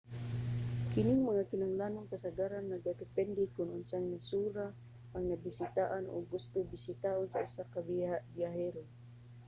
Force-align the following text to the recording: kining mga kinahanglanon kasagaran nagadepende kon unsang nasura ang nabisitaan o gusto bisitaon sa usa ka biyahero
kining 0.91 1.21
mga 1.29 1.43
kinahanglanon 1.49 2.11
kasagaran 2.13 2.65
nagadepende 2.67 3.43
kon 3.53 3.67
unsang 3.77 4.05
nasura 4.11 4.65
ang 5.15 5.23
nabisitaan 5.29 6.05
o 6.13 6.15
gusto 6.33 6.57
bisitaon 6.73 7.27
sa 7.29 7.41
usa 7.47 7.63
ka 7.73 7.79
biyahero 8.35 8.83